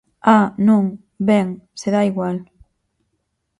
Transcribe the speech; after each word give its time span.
¡Ah!, 0.37 0.45
¿non?, 0.67 0.85
ben, 1.29 1.47
se 1.79 1.89
dá 1.95 2.01
igual. 2.11 2.37